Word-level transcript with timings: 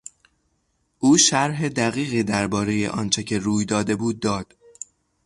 او 0.99 1.17
شرح 1.17 1.67
دقیقی 1.69 2.23
دربارهی 2.23 2.87
آنچه 2.87 3.23
که 3.23 3.39
روی 3.39 3.65
داده 3.65 3.95
بود 3.95 4.19
داد. 4.19 4.57